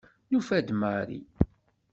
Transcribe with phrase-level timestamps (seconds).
[0.29, 1.21] Nufa-d Mari.